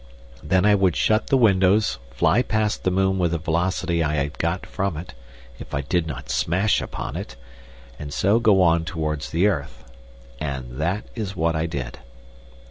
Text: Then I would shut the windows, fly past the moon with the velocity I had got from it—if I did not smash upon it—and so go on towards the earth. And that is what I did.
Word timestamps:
Then 0.41 0.65
I 0.65 0.73
would 0.73 0.95
shut 0.95 1.27
the 1.27 1.37
windows, 1.37 1.99
fly 2.09 2.41
past 2.41 2.83
the 2.83 2.89
moon 2.89 3.19
with 3.19 3.33
the 3.33 3.37
velocity 3.37 4.01
I 4.03 4.15
had 4.15 4.39
got 4.39 4.65
from 4.65 4.97
it—if 4.97 5.75
I 5.75 5.81
did 5.81 6.07
not 6.07 6.31
smash 6.31 6.81
upon 6.81 7.15
it—and 7.15 8.11
so 8.11 8.39
go 8.39 8.63
on 8.63 8.83
towards 8.83 9.29
the 9.29 9.45
earth. 9.45 9.83
And 10.39 10.79
that 10.79 11.05
is 11.13 11.35
what 11.35 11.55
I 11.55 11.67
did. 11.67 11.99